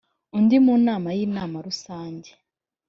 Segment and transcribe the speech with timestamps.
[0.37, 2.29] undi mu nama y inama rusange